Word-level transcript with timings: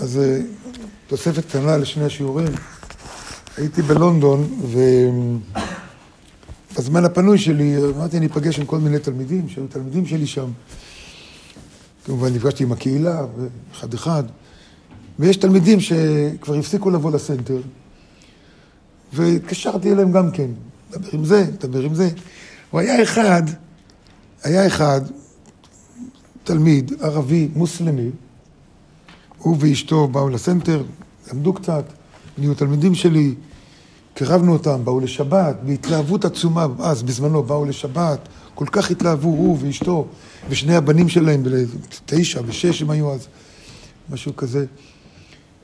אז 0.00 0.18
אה, 0.18 0.40
תוספת 1.06 1.44
קטנה 1.44 1.76
לשני 1.76 2.04
השיעורים. 2.04 2.48
הייתי 3.56 3.82
בלונדון, 3.82 4.60
ובזמן 6.72 7.04
הפנוי 7.04 7.38
שלי 7.38 7.76
אמרתי, 7.96 8.18
אני 8.18 8.26
אפגש 8.26 8.58
עם 8.58 8.66
כל 8.66 8.78
מיני 8.78 8.98
תלמידים, 8.98 9.48
שהיו 9.48 9.66
תלמידים 9.66 10.06
שלי 10.06 10.26
שם. 10.26 10.50
כמובן 12.04 12.34
נפגשתי 12.34 12.64
עם 12.64 12.72
הקהילה, 12.72 13.24
אחד 13.72 13.94
אחד. 13.94 14.24
ויש 15.18 15.36
תלמידים 15.36 15.80
שכבר 15.80 16.54
הפסיקו 16.54 16.90
לבוא 16.90 17.10
לסנטר, 17.10 17.60
והתקשרתי 19.12 19.92
אליהם 19.92 20.12
גם 20.12 20.30
כן, 20.30 20.50
דבר 20.90 21.08
עם 21.12 21.24
זה, 21.24 21.44
דבר 21.60 21.82
עם 21.82 21.94
זה. 21.94 22.10
הוא 22.70 22.80
היה 22.80 23.02
אחד, 23.02 23.42
היה 24.42 24.66
אחד, 24.66 25.00
תלמיד 26.44 26.92
ערבי 27.00 27.48
מוסלמי, 27.54 28.10
הוא 29.48 29.56
ואשתו 29.60 30.08
באו 30.08 30.28
לסנטר, 30.28 30.82
למדו 31.32 31.52
קצת, 31.52 31.84
נהיו 32.38 32.54
תלמידים 32.54 32.94
שלי, 32.94 33.34
קירבנו 34.14 34.52
אותם, 34.52 34.80
באו 34.84 35.00
לשבת, 35.00 35.56
בהתלהבות 35.62 36.24
עצומה, 36.24 36.66
אז 36.78 37.02
בזמנו 37.02 37.42
באו 37.42 37.64
לשבת, 37.64 38.18
כל 38.54 38.66
כך 38.72 38.90
התלהבו, 38.90 39.28
הוא 39.28 39.58
ואשתו, 39.60 40.06
ושני 40.48 40.76
הבנים 40.76 41.08
שלהם, 41.08 41.42
תשע 42.06 42.40
ושש 42.46 42.82
הם 42.82 42.90
היו 42.90 43.12
אז, 43.12 43.26
משהו 44.10 44.36
כזה. 44.36 44.66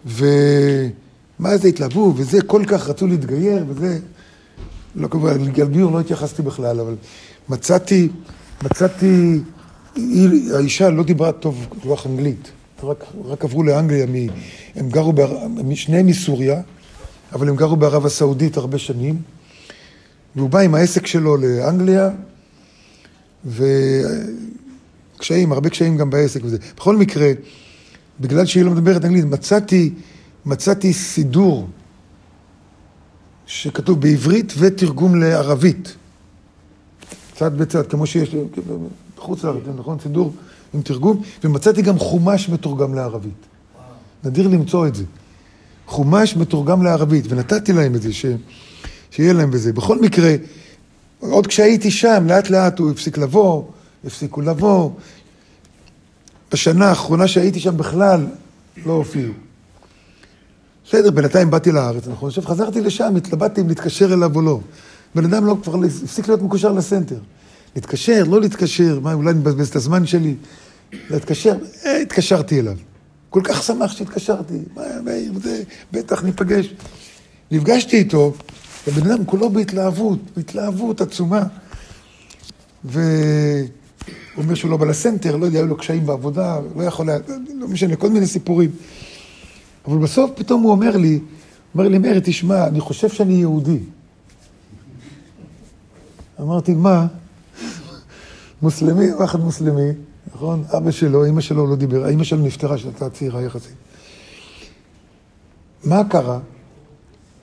ומה 0.06 1.56
זה 1.56 1.68
התלהבו, 1.68 2.12
וזה 2.16 2.42
כל 2.42 2.62
כך 2.66 2.88
רצו 2.88 3.06
להתגייר, 3.06 3.64
וזה... 3.68 3.98
לא 4.96 5.08
כמובן, 5.08 5.40
לגלביור 5.40 5.92
לא 5.92 6.00
התייחסתי 6.00 6.42
בכלל, 6.42 6.80
אבל 6.80 6.94
מצאתי, 7.48 8.08
מצאתי, 8.62 9.40
האישה 10.54 10.90
לא 10.90 11.02
דיברה 11.02 11.32
טוב 11.32 11.66
רוח 11.84 12.06
אנגלית, 12.06 12.50
רק, 12.82 13.04
רק 13.24 13.44
עברו 13.44 13.62
לאנגליה, 13.62 14.06
מ, 14.06 14.14
הם 14.74 14.88
גרו, 14.88 15.12
בר, 15.12 15.38
שניהם 15.74 16.06
מסוריה, 16.06 16.62
אבל 17.32 17.48
הם 17.48 17.56
גרו 17.56 17.76
בערב 17.76 18.06
הסעודית 18.06 18.56
הרבה 18.56 18.78
שנים, 18.78 19.22
והוא 20.36 20.50
בא 20.50 20.58
עם 20.58 20.74
העסק 20.74 21.06
שלו 21.06 21.36
לאנגליה, 21.36 22.10
וקשיים, 23.46 25.52
הרבה 25.52 25.70
קשיים 25.70 25.96
גם 25.96 26.10
בעסק 26.10 26.40
וזה. 26.44 26.58
בכל 26.76 26.96
מקרה, 26.96 27.32
בגלל 28.20 28.46
שהיא 28.46 28.64
לא 28.64 28.70
מדברת 28.70 29.04
אנגלית, 29.04 29.24
מצאתי, 29.24 29.92
מצאתי 30.46 30.92
סידור 30.92 31.68
שכתוב 33.46 34.00
בעברית 34.00 34.52
ותרגום 34.58 35.20
לערבית. 35.20 35.96
צד 37.34 37.58
בצד, 37.58 37.86
כמו 37.86 38.06
שיש 38.06 38.36
בחוץ 39.24 39.44
לארץ, 39.44 39.62
נכון? 39.76 39.98
סידור 40.02 40.32
עם 40.74 40.82
תרגום, 40.82 41.22
ומצאתי 41.44 41.82
גם 41.82 41.98
חומש 41.98 42.48
מתורגם 42.48 42.94
לערבית. 42.94 43.46
נדיר 44.24 44.48
למצוא 44.48 44.86
את 44.86 44.94
זה. 44.94 45.04
חומש 45.86 46.36
מתורגם 46.36 46.82
לערבית, 46.82 47.24
ונתתי 47.28 47.72
להם 47.72 47.94
את 47.94 48.02
זה, 48.02 48.12
ש... 48.12 48.26
שיהיה 49.10 49.32
להם 49.32 49.50
בזה. 49.50 49.72
בכל 49.72 50.00
מקרה, 50.00 50.34
עוד 51.20 51.46
כשהייתי 51.46 51.90
שם, 51.90 52.26
לאט 52.26 52.50
לאט 52.50 52.78
הוא 52.78 52.90
הפסיק 52.90 53.18
לבוא, 53.18 53.62
הפסיקו 54.04 54.40
לבוא, 54.40 54.90
בשנה 56.52 56.88
האחרונה 56.88 57.28
שהייתי 57.28 57.60
שם 57.60 57.76
בכלל 57.76 58.26
לא 58.86 58.92
הופיעו. 58.92 59.32
בסדר, 60.86 61.10
בינתיים 61.10 61.50
באתי 61.50 61.72
לארץ, 61.72 62.08
נכון? 62.08 62.28
עכשיו 62.28 62.44
חזרתי 62.44 62.80
לשם, 62.80 63.16
התלבטתי 63.16 63.60
אם 63.60 63.68
להתקשר 63.68 64.14
אליו 64.14 64.36
או 64.36 64.42
לא. 64.42 64.60
בן 65.14 65.24
אדם 65.24 65.46
לא, 65.46 65.56
כבר 65.62 65.74
הפסיק 66.02 66.28
להיות 66.28 66.42
מקושר 66.42 66.72
לסנטר. 66.72 67.18
להתקשר, 67.76 68.24
לא 68.24 68.40
להתקשר, 68.40 69.00
מה, 69.00 69.12
אולי 69.12 69.34
נבזבז 69.34 69.68
את 69.68 69.76
הזמן 69.76 70.06
שלי. 70.06 70.34
להתקשר, 71.10 71.54
אה, 71.86 71.96
התקשרתי 71.96 72.60
אליו. 72.60 72.76
כל 73.30 73.40
כך 73.44 73.62
שמח 73.62 73.92
שהתקשרתי, 73.92 74.58
מה, 74.74 74.82
מאיר, 75.04 75.32
זה, 75.42 75.62
בטח 75.92 76.22
ניפגש. 76.22 76.74
נפגשתי 77.50 77.96
איתו, 77.96 78.34
ובן 78.88 79.10
אדם 79.10 79.24
כולו 79.24 79.50
בהתלהבות, 79.50 80.18
בהתלהבות 80.36 81.00
עצומה. 81.00 81.42
ו... 82.84 83.00
הוא 84.34 84.44
אומר 84.44 84.54
שהוא 84.54 84.70
לא 84.70 84.76
בא 84.76 84.86
לסנטר, 84.86 85.36
לא 85.36 85.46
יודע, 85.46 85.58
היו 85.58 85.66
לו 85.66 85.76
קשיים 85.76 86.06
בעבודה, 86.06 86.60
לא 86.76 86.82
יכול 86.82 87.10
היה, 87.10 87.18
לא 87.54 87.68
משנה, 87.68 87.96
כל 87.96 88.10
מיני 88.10 88.26
סיפורים. 88.26 88.70
אבל 89.86 89.98
בסוף 89.98 90.30
פתאום 90.34 90.62
הוא 90.62 90.70
אומר 90.70 90.96
לי, 90.96 91.18
אומר 91.74 91.88
לי, 91.88 91.98
מאיר, 91.98 92.20
תשמע, 92.24 92.66
אני 92.66 92.80
חושב 92.80 93.08
שאני 93.08 93.34
יהודי. 93.34 93.78
אמרתי, 96.40 96.74
מה? 96.74 97.06
מוסלמי, 98.64 99.12
ואחד 99.12 99.40
מוסלמי, 99.40 99.90
נכון? 100.34 100.64
אבא 100.76 100.90
שלו, 100.90 101.26
אמא 101.26 101.40
שלו 101.40 101.66
לא 101.66 101.76
דיבר, 101.76 102.10
אמא 102.10 102.24
שלו 102.24 102.38
נפטרה 102.38 102.76
כשהייתה 102.76 103.10
צעירה 103.10 103.42
יחסית. 103.42 103.74
מה 105.84 106.02
קרה? 106.04 106.38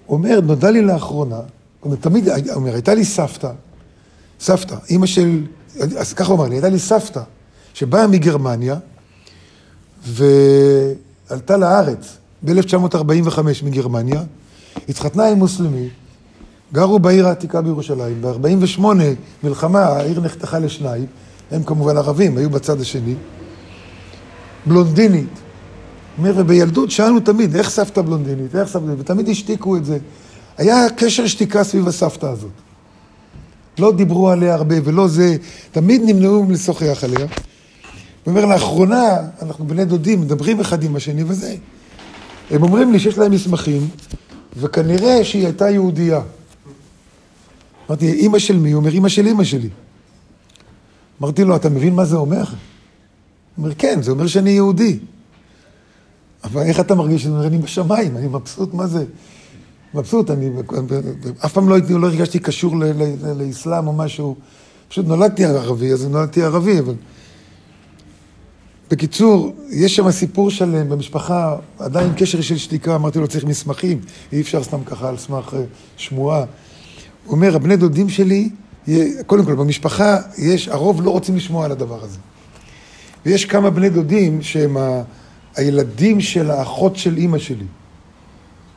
הוא 0.05 0.17
אומר, 0.17 0.41
נודע 0.41 0.71
לי 0.71 0.81
לאחרונה, 0.81 1.35
הוא 1.35 1.45
אומר, 1.83 1.95
תמיד, 1.95 2.29
הוא 2.29 2.37
אומר, 2.55 2.73
הייתה 2.73 2.93
לי 2.93 3.05
סבתא, 3.05 3.51
סבתא, 4.39 4.75
אמא 4.89 5.05
של 5.05 5.45
אז 5.79 6.13
ככה 6.13 6.33
הוא 6.33 6.39
אמר 6.39 6.49
לי, 6.49 6.55
הייתה 6.55 6.69
לי 6.69 6.79
סבתא 6.79 7.21
שבאה 7.73 8.07
מגרמניה 8.07 8.75
ועלתה 10.03 11.57
לארץ 11.57 12.17
ב-1945 12.43 13.39
מגרמניה, 13.63 14.23
התחתנה 14.89 15.27
עם 15.27 15.37
מוסלמי, 15.37 15.89
גרו 16.73 16.99
בעיר 16.99 17.27
העתיקה 17.27 17.61
בירושלים, 17.61 18.21
ב-48 18.21 18.81
מלחמה, 19.43 19.79
העיר 19.79 20.19
נחתכה 20.19 20.59
לשניים, 20.59 21.05
הם 21.51 21.63
כמובן 21.63 21.97
ערבים, 21.97 22.37
היו 22.37 22.49
בצד 22.49 22.81
השני, 22.81 23.15
בלונדינית. 24.65 25.39
אומר, 26.17 26.33
ובילדות 26.35 26.91
שאלנו 26.91 27.19
תמיד, 27.19 27.55
איך 27.55 27.69
סבתא 27.69 28.01
בלונדינית, 28.01 28.55
איך 28.55 28.69
סבתא, 28.69 28.93
ותמיד 28.97 29.29
השתיקו 29.29 29.77
את 29.77 29.85
זה. 29.85 29.97
היה 30.57 30.89
קשר 30.89 31.27
שתיקה 31.27 31.63
סביב 31.63 31.87
הסבתא 31.87 32.25
הזאת. 32.25 32.51
לא 33.79 33.91
דיברו 33.91 34.29
עליה 34.29 34.53
הרבה 34.53 34.75
ולא 34.83 35.07
זה, 35.07 35.35
תמיד 35.71 36.01
נמנעו 36.05 36.45
לשוחח 36.49 37.03
עליה. 37.03 37.27
הוא 38.23 38.31
אומר, 38.31 38.45
לאחרונה 38.45 39.17
אנחנו 39.41 39.67
בני 39.67 39.85
דודים, 39.85 40.21
מדברים 40.21 40.59
אחד 40.59 40.83
עם 40.83 40.95
השני 40.95 41.23
וזה. 41.23 41.55
הם 42.51 42.63
אומרים 42.63 42.91
לי 42.91 42.99
שיש 42.99 43.17
להם 43.17 43.31
מסמכים, 43.31 43.87
וכנראה 44.57 45.23
שהיא 45.23 45.45
הייתה 45.45 45.69
יהודייה. 45.69 46.21
אמרתי, 47.91 48.11
אימא 48.11 48.39
של 48.39 48.59
מי? 48.59 48.71
הוא 48.71 48.79
אומר, 48.79 48.91
אימא 48.91 49.09
של 49.09 49.25
אימא 49.25 49.43
שלי. 49.43 49.69
אמרתי 51.21 51.43
לו, 51.43 51.55
אתה 51.55 51.69
מבין 51.69 51.95
מה 51.95 52.05
זה 52.05 52.15
אומר? 52.15 52.37
הוא 52.43 52.45
אומר, 53.57 53.73
כן, 53.77 54.01
זה 54.01 54.11
אומר 54.11 54.27
שאני 54.27 54.49
יהודי. 54.49 54.99
אבל 56.43 56.61
איך 56.61 56.79
אתה 56.79 56.95
מרגיש? 56.95 57.25
הוא 57.25 57.35
אומר, 57.35 57.47
אני 57.47 57.57
בשמיים, 57.57 58.17
אני 58.17 58.27
מבסוט, 58.27 58.73
מה 58.73 58.87
זה? 58.87 59.05
מבסוט, 59.93 60.31
אני 60.31 60.49
אף 61.45 61.53
פעם 61.53 61.69
לא, 61.69 61.77
לא 61.89 62.07
הרגשתי 62.07 62.39
קשור 62.39 62.75
לאסלאם 63.37 63.87
או 63.87 63.93
משהו. 63.93 64.35
פשוט 64.89 65.05
נולדתי 65.07 65.45
ערבי, 65.45 65.93
אז 65.93 66.05
נולדתי 66.05 66.43
ערבי, 66.43 66.79
אבל... 66.79 66.95
בקיצור, 68.91 69.55
יש 69.69 69.95
שם 69.95 70.11
סיפור 70.11 70.51
שלם 70.51 70.89
במשפחה, 70.89 71.55
עדיין 71.79 72.13
קשר 72.17 72.41
של 72.41 72.57
שתיקה, 72.57 72.95
אמרתי 72.95 73.19
לו, 73.19 73.27
צריך 73.27 73.45
מסמכים, 73.45 73.99
אי 74.31 74.41
אפשר 74.41 74.63
סתם 74.63 74.83
ככה 74.83 75.09
על 75.09 75.17
סמך 75.17 75.53
אה, 75.53 75.63
שמועה. 75.97 76.45
הוא 77.31 77.35
אומר, 77.35 77.55
הבני 77.55 77.77
דודים 77.77 78.09
שלי, 78.09 78.49
קודם 79.25 79.45
כל, 79.45 79.55
במשפחה 79.55 80.17
יש, 80.37 80.67
הרוב 80.67 81.01
לא 81.01 81.09
רוצים 81.09 81.35
לשמוע 81.35 81.65
על 81.65 81.71
הדבר 81.71 82.03
הזה. 82.03 82.17
ויש 83.25 83.45
כמה 83.45 83.69
בני 83.69 83.89
דודים 83.89 84.41
שהם 84.41 84.77
ה, 84.77 85.01
הילדים 85.55 86.21
של 86.21 86.51
האחות 86.51 86.95
של 86.95 87.17
אימא 87.17 87.37
שלי. 87.37 87.65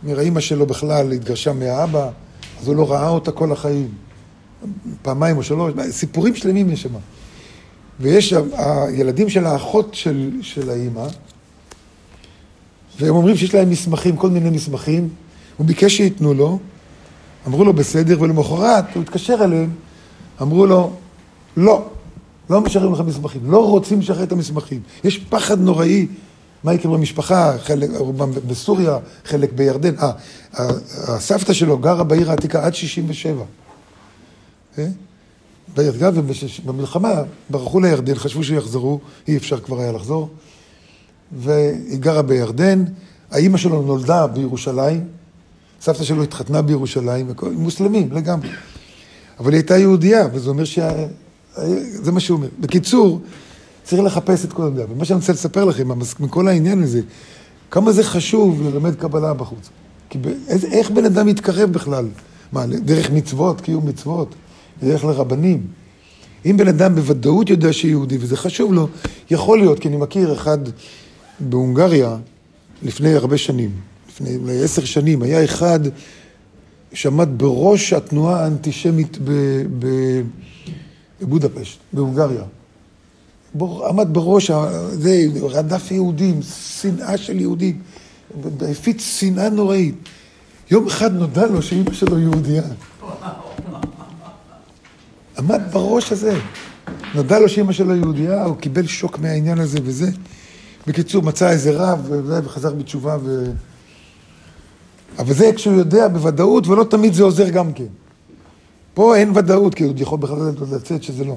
אומר, 0.04 0.18
האימא 0.18 0.40
שלו 0.40 0.66
בכלל 0.66 1.12
התגרשה 1.12 1.52
מהאבא, 1.52 2.10
אז 2.60 2.68
הוא 2.68 2.76
לא 2.76 2.92
ראה 2.92 3.08
אותה 3.08 3.32
כל 3.32 3.52
החיים. 3.52 3.88
פעמיים 5.02 5.36
או 5.36 5.42
שלוש, 5.42 5.72
סיפורים 5.90 6.34
שלמים 6.34 6.70
יש 6.70 6.82
שם. 6.82 6.94
ויש 8.00 8.34
הילדים 8.56 9.30
של 9.30 9.46
האחות 9.46 9.94
של, 9.94 10.30
של 10.42 10.70
האימא, 10.70 11.06
והם 13.00 13.14
אומרים 13.14 13.36
שיש 13.36 13.54
להם 13.54 13.70
מסמכים, 13.70 14.16
כל 14.16 14.30
מיני 14.30 14.50
מסמכים. 14.50 15.08
הוא 15.56 15.66
ביקש 15.66 15.96
שייתנו 15.96 16.34
לו, 16.34 16.58
אמרו 17.46 17.64
לו 17.64 17.72
בסדר, 17.72 18.20
ולמחרת 18.20 18.84
הוא 18.94 19.02
התקשר 19.02 19.44
אליהם, 19.44 19.70
אמרו 20.42 20.66
לו, 20.66 20.92
לא, 21.56 21.84
לא 22.50 22.60
משחררים 22.60 22.92
לך 22.92 23.00
מסמכים, 23.00 23.40
לא 23.50 23.68
רוצים 23.68 24.00
לשחרר 24.00 24.22
את 24.22 24.32
המסמכים. 24.32 24.80
יש 25.04 25.18
פחד 25.18 25.60
נוראי 25.60 26.06
מה 26.64 26.74
יקרה 26.74 26.92
במשפחה, 26.92 27.58
חלק 27.58 27.90
בסוריה, 28.48 28.98
חלק 29.24 29.52
בירדן. 29.52 29.94
אה, 29.98 30.12
הסבתא 31.08 31.52
שלו 31.52 31.78
גרה 31.78 32.04
בעיר 32.04 32.30
העתיקה 32.30 32.64
עד 32.66 32.74
67. 32.74 33.44
אה? 34.78 34.86
בירדן, 35.76 36.10
ובמלחמה 36.18 37.22
ברחו 37.50 37.80
לירדן, 37.80 38.14
חשבו 38.14 38.44
שיחזרו, 38.44 39.00
אי 39.28 39.36
אפשר 39.36 39.60
כבר 39.60 39.80
היה 39.80 39.92
לחזור. 39.92 40.28
והיא 41.32 41.98
גרה 41.98 42.22
בירדן, 42.22 42.84
האימא 43.30 43.58
שלו 43.58 43.82
נולדה 43.82 44.26
בירושלים, 44.26 45.06
סבתא 45.84 46.04
שלו 46.04 46.22
התחתנה 46.22 46.62
בירושלים, 46.62 47.30
מוסלמים 47.52 48.12
לגמרי. 48.12 48.48
אבל 49.40 49.52
היא 49.52 49.58
הייתה 49.58 49.78
יהודייה, 49.78 50.28
וזה 50.32 50.50
אומר 50.50 50.64
שה... 50.64 50.90
זה 52.02 52.12
מה 52.12 52.20
שהוא 52.20 52.36
אומר. 52.36 52.48
בקיצור, 52.60 53.20
צריך 53.82 54.02
לחפש 54.02 54.44
את 54.44 54.52
כל 54.52 54.62
הדבר. 54.62 54.84
ומה 54.90 55.04
שאני 55.04 55.18
רוצה 55.20 55.32
לספר 55.32 55.64
לכם, 55.64 55.88
מכל 56.20 56.48
העניין 56.48 56.82
הזה, 56.82 57.00
כמה 57.70 57.92
זה 57.92 58.04
חשוב 58.04 58.62
ללמד 58.62 58.94
קבלה 58.94 59.34
בחוץ. 59.34 59.68
כי 60.10 60.18
באיזה, 60.18 60.66
איך 60.66 60.90
בן 60.90 61.04
אדם 61.04 61.28
יתקרב 61.28 61.72
בכלל? 61.72 62.06
מה, 62.52 62.66
דרך 62.66 63.10
מצוות, 63.10 63.60
קיום 63.60 63.86
מצוות? 63.86 64.34
דרך 64.82 65.04
לרבנים? 65.04 65.66
אם 66.46 66.56
בן 66.56 66.68
אדם 66.68 66.94
בוודאות 66.94 67.50
יודע 67.50 67.72
שיהודי 67.72 68.16
וזה 68.20 68.36
חשוב 68.36 68.72
לו, 68.72 68.88
יכול 69.30 69.58
להיות, 69.58 69.78
כי 69.78 69.88
אני 69.88 69.96
מכיר 69.96 70.32
אחד 70.32 70.58
בהונגריה 71.40 72.16
לפני 72.82 73.14
הרבה 73.14 73.38
שנים, 73.38 73.70
לפני 74.14 74.36
אולי 74.36 74.64
עשר 74.64 74.84
שנים, 74.84 75.22
היה 75.22 75.44
אחד 75.44 75.80
שעמד 76.92 77.28
בראש 77.36 77.92
התנועה 77.92 78.44
האנטישמית 78.44 79.18
בבודפשט, 81.20 81.78
בהונגריה. 81.92 82.42
בור, 83.54 83.86
עמד 83.88 84.08
בראש, 84.12 84.50
זה, 84.92 85.26
רדף 85.42 85.90
יהודים, 85.90 86.40
שנאה 86.80 87.16
של 87.16 87.40
יהודים, 87.40 87.78
הפיץ 88.70 89.02
שנאה 89.02 89.48
נוראית. 89.48 89.94
יום 90.70 90.86
אחד 90.86 91.14
נודע 91.14 91.46
לו 91.46 91.62
שאימא 91.62 91.92
שלו 91.92 92.18
יהודייה. 92.18 92.62
עמד 95.38 95.60
בראש 95.72 96.12
הזה. 96.12 96.38
נודע 97.14 97.38
לו 97.38 97.48
שאימא 97.48 97.72
שלו 97.72 97.96
יהודייה, 97.96 98.44
הוא 98.44 98.56
קיבל 98.56 98.86
שוק 98.86 99.18
מהעניין 99.18 99.58
הזה 99.58 99.78
וזה. 99.84 100.10
בקיצור, 100.86 101.22
מצא 101.22 101.50
איזה 101.50 101.70
רב 101.72 102.10
וחזר 102.44 102.74
בתשובה 102.74 103.16
ו... 103.22 103.50
אבל 105.18 105.34
זה 105.34 105.50
כשהוא 105.56 105.74
יודע 105.74 106.08
בוודאות, 106.08 106.66
ולא 106.66 106.84
תמיד 106.84 107.14
זה 107.14 107.22
עוזר 107.22 107.48
גם 107.48 107.72
כן. 107.72 107.84
פה 108.94 109.16
אין 109.16 109.32
ודאות, 109.34 109.74
כי 109.74 109.84
הוא 109.84 109.94
יכול 109.96 110.18
בכלל 110.18 110.36
לצאת 110.72 111.02
שזה 111.02 111.24
לא. 111.24 111.36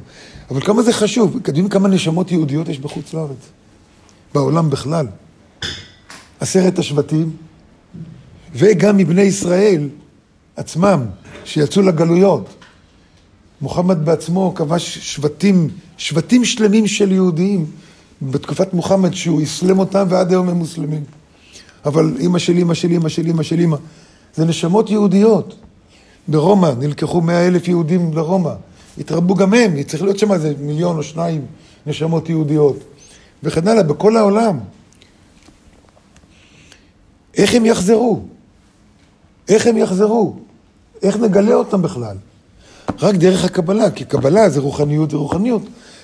אבל 0.51 0.61
כמה 0.61 0.83
זה 0.83 0.93
חשוב, 0.93 1.37
אתם 1.43 1.69
כמה 1.69 1.87
נשמות 1.87 2.31
יהודיות 2.31 2.69
יש 2.69 2.79
בחוץ 2.79 3.13
לארץ? 3.13 3.49
בעולם 4.33 4.69
בכלל. 4.69 5.07
עשרת 6.39 6.79
השבטים, 6.79 7.31
וגם 8.53 8.97
מבני 8.97 9.21
ישראל 9.21 9.89
עצמם, 10.55 11.05
שיצאו 11.45 11.81
לגלויות. 11.81 12.53
מוחמד 13.61 14.05
בעצמו 14.05 14.53
כבש 14.55 14.97
שבטים, 14.97 15.69
שבטים 15.97 16.45
שלמים 16.45 16.87
של 16.87 17.11
יהודים 17.11 17.65
בתקופת 18.21 18.73
מוחמד, 18.73 19.13
שהוא 19.13 19.43
אסלם 19.43 19.79
אותם 19.79 20.05
ועד 20.09 20.31
היום 20.31 20.49
הם 20.49 20.55
מוסלמים. 20.55 21.03
אבל 21.87 22.13
אימא 22.19 22.39
של 22.39 22.57
אימא 22.57 22.73
של 22.73 22.91
אימא 22.91 23.09
של 23.09 23.25
אימא 23.25 23.43
של 23.43 23.59
אימא, 23.59 23.77
זה 24.35 24.45
נשמות 24.45 24.89
יהודיות. 24.89 25.55
ברומא 26.27 26.71
נלקחו 26.79 27.21
מאה 27.21 27.47
אלף 27.47 27.67
יהודים 27.67 28.13
לרומא, 28.13 28.53
התרבו 28.97 29.35
גם 29.35 29.53
הם, 29.53 29.83
צריך 29.83 30.03
להיות 30.03 30.19
שם 30.19 30.31
איזה 30.31 30.53
מיליון 30.59 30.97
או 30.97 31.03
שניים 31.03 31.45
נשמות 31.85 32.29
יהודיות, 32.29 32.77
וכן 33.43 33.67
הלאה, 33.67 33.83
בכל 33.83 34.17
העולם. 34.17 34.59
איך 37.37 37.55
הם 37.55 37.65
יחזרו? 37.65 38.21
איך 39.49 39.67
הם 39.67 39.77
יחזרו? 39.77 40.35
איך 41.01 41.17
נגלה 41.17 41.53
אותם 41.53 41.81
בכלל? 41.81 42.17
רק 43.01 43.15
דרך 43.15 43.45
הקבלה, 43.45 43.91
כי 43.91 44.05
קבלה 44.05 44.49
זה 44.49 44.59
רוחניות 44.59 45.13
ורוחניות. 45.13 45.61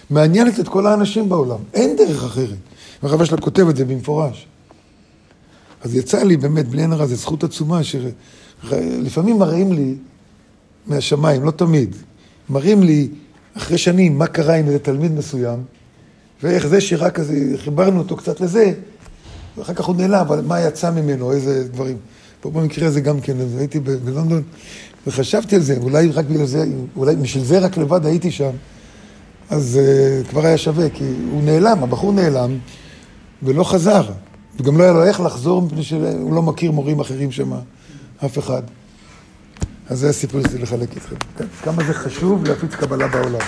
מעניינת 0.10 0.60
את 0.60 0.68
כל 0.68 0.88
האנשים 0.88 1.30
בעולם, 1.30 1.58
אין 1.74 1.96
דרך 1.96 2.24
אחרת. 2.24 2.58
הרב 3.02 3.26
שלה 3.26 3.38
כותב 3.38 3.68
את 3.70 3.76
זה 3.76 3.86
במפורש. 3.86 4.48
אז 5.84 5.96
יצא 5.96 6.24
לי 6.24 6.38
באמת, 6.38 6.68
בלי 6.68 6.82
עין 6.82 6.92
הרע, 6.92 7.06
זו 7.06 7.16
זכות 7.16 7.44
עצומה, 7.44 7.80
שלפעמים 7.84 9.40
מראים 9.40 9.74
לי 9.74 9.96
מהשמיים, 10.88 11.44
לא 11.44 11.52
תמיד, 11.52 11.96
מראים 12.50 12.84
לי 12.84 13.08
אחרי 13.58 13.78
שנים 13.78 14.18
מה 14.18 14.28
קרה 14.28 14.56
עם 14.56 14.68
איזה 14.68 14.80
תלמיד 14.80 15.12
מסוים, 15.12 15.60
ואיך 16.44 16.68
זה 16.68 16.82
שרק 16.82 17.16
כזה, 17.16 17.36
חיברנו 17.58 18.00
אותו 18.00 18.16
קצת 18.16 18.42
לזה, 18.42 18.74
ואחר 19.58 19.74
כך 19.74 19.86
הוא 19.86 19.96
נעלם, 19.96 20.20
אבל 20.20 20.42
מה 20.42 20.62
יצא 20.62 20.92
ממנו, 20.92 21.32
איזה 21.32 21.68
דברים. 21.68 21.98
פה 22.42 22.52
במקרה 22.52 22.88
הזה 22.88 23.02
גם 23.02 23.22
כן, 23.22 23.40
אז 23.40 23.58
הייתי 23.58 23.80
בלונדון, 23.80 24.44
וחשבתי 25.08 25.56
על 25.56 25.62
זה, 25.62 25.78
אולי 25.78 26.08
רק 26.08 26.26
בגלל 26.26 26.46
זה, 26.46 26.66
אולי 26.96 27.16
בשביל 27.16 27.44
זה 27.44 27.60
רק 27.60 27.78
לבד 27.78 28.06
הייתי 28.06 28.32
שם, 28.32 28.52
אז 29.50 29.80
uh, 29.80 30.30
כבר 30.30 30.46
היה 30.46 30.58
שווה, 30.58 30.90
כי 30.90 31.04
הוא 31.32 31.44
נעלם, 31.44 31.84
הבחור 31.84 32.12
נעלם, 32.14 32.58
ולא 33.44 33.64
חזר. 33.64 34.04
וגם 34.60 34.78
לא 34.78 34.84
היה 34.84 34.94
לו 34.94 35.04
איך 35.04 35.20
לחזור, 35.20 35.62
מפני 35.62 35.84
שהוא 35.84 36.34
לא 36.34 36.42
מכיר 36.42 36.72
מורים 36.72 37.00
אחרים 37.00 37.32
שם, 37.32 37.52
אף 38.26 38.40
אחד. 38.40 38.62
אז 39.90 40.00
זה 40.00 40.10
הסיפור 40.10 40.42
שלי 40.50 40.62
לחלק 40.62 40.96
איתכם. 40.96 41.16
כמה 41.64 41.84
זה 41.84 41.94
חשוב 41.94 42.46
להפיץ 42.46 42.76
קבלה 42.76 43.08
בעולם. 43.08 43.40